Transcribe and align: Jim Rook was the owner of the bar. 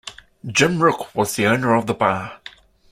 Jim 0.47 0.81
Rook 0.81 1.13
was 1.13 1.35
the 1.35 1.45
owner 1.45 1.75
of 1.75 1.85
the 1.85 1.93
bar. 1.93 2.41